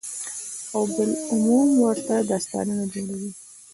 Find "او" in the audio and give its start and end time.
0.73-0.81